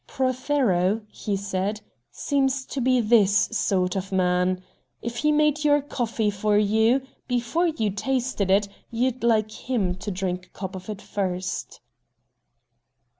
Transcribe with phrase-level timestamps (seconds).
[0.07, 4.63] "Prothero," he said, "seems to be THIS sort of man.
[4.99, 10.09] If he made your coffee for you, before you tasted it, you'd like him to
[10.09, 11.81] drink a cup of it first."